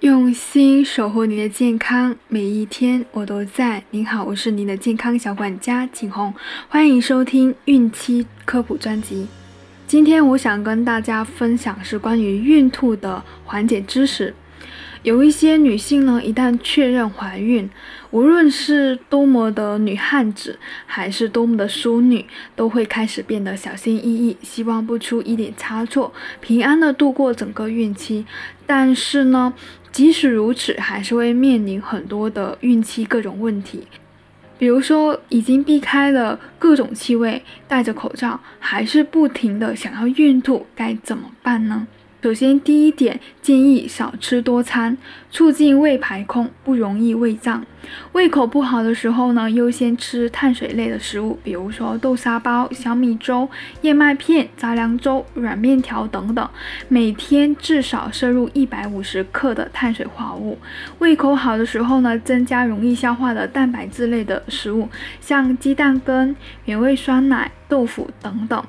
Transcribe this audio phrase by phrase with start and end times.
[0.00, 3.84] 用心守护您的健康，每一天我都在。
[3.90, 6.32] 您好，我是您的健康小管家景红，
[6.70, 9.26] 欢迎收听孕期科普专辑。
[9.86, 14.34] 今天我想跟大家分享是关于孕吐的缓解知识。
[15.02, 17.68] 有一些女性呢，一旦确认怀孕，
[18.10, 26.12] 无论是多么的女汉子，还是多么的淑女，都会开始变得小心翼翼，希望不出一点差错，
[26.42, 28.26] 平安的度过整个孕期。
[28.66, 29.54] 但是呢，
[29.90, 33.86] 即使如此，还是会面临很多的孕期各种问题，
[34.58, 41.86] 比如说已经避开了各种气味，戴着口罩，还是不停的想要孕吐，该怎么办呢？
[42.22, 44.98] 首先，第一点建议少吃多餐，
[45.30, 47.64] 促进胃排空，不容易胃胀。
[48.12, 53.48] 胃口不好的时候呢，优先吃碳水类的食物，比如说豆沙包、小米粥、
[53.80, 56.46] 燕麦片、杂粮粥、软面条等等，
[56.88, 60.58] 每天至少摄入一百五十克的碳水化合物。
[60.98, 64.90] 胃口好的时候呢，增加容易消化的蛋白质类的食物，
[65.22, 68.62] 像鸡蛋羹、原味酸奶、豆腐等等。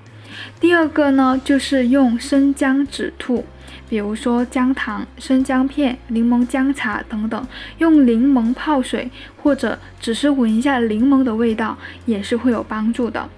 [0.60, 3.46] 第二个呢，就是用生姜止吐，
[3.90, 7.48] 比如说姜糖、生姜片、柠檬姜茶等等，
[7.80, 13.30] 用柠檬泡水，或者只是闻一下柠檬的味道，也是会有帮助的。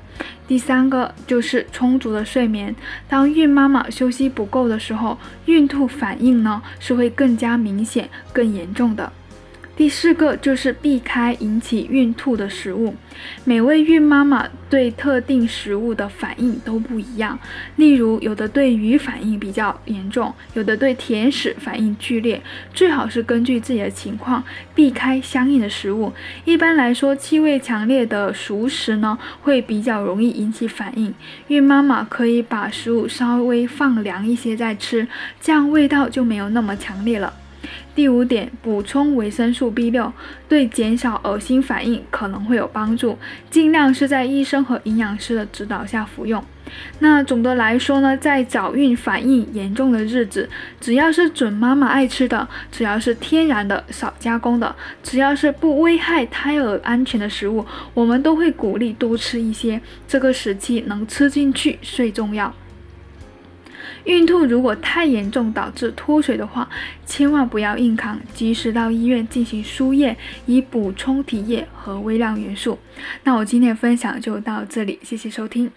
[0.47, 2.75] 第三个就是充足的睡眠，
[3.07, 9.11] 当孕妈妈休息不够的时候，孕吐反应呢是会更加明显、更严重的。
[9.75, 12.95] 第四个就是避开引起孕吐的食物。
[13.43, 17.39] 每位孕妈妈对特定食物的反应都不一样，
[17.77, 22.39] 例如有的对鱼反应比较严重，有的对甜食反应剧烈。
[22.73, 24.44] 最好是根据自己的情况
[24.75, 26.13] 避开相应的食物。
[26.45, 31.13] 一般来说，气味强烈的熟食呢会比较容易引起反应。
[31.47, 35.07] 孕妈妈可以把食物稍微放凉一些再吃，
[35.41, 37.33] 这样味道就没有那么强烈了。
[37.95, 40.11] 第五点，补充维生素 B 六，
[40.47, 43.17] 对减少恶心反应可能会有帮助。
[43.50, 46.44] 尽量是在医生和营养师的指导下服用。
[47.00, 57.63] 那总的来说呢，在早孕反应严重的日子，只要是准妈妈爱吃的，只要是天然的、少加工的，只要是不危害胎儿安全的食物，
[57.94, 59.80] 我们都会鼓励多吃一些。
[60.07, 62.51] 这个时期能吃进去最重要。
[64.06, 66.69] 孕吐如果太严重导致脱水的话，
[67.06, 70.16] 千万不要硬扛，及时到医院进行输液，
[70.46, 72.78] 以补充体液和微量元素。
[73.24, 75.72] 那我今天的分享就到这里，谢谢收听。